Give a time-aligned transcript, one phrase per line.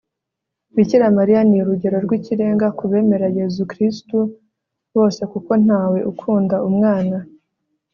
[0.75, 4.17] bikira mariya ni urugero rw'ikirenga ku bemera yezu kristu
[4.95, 7.17] bose kuko ntawe ukunda umwana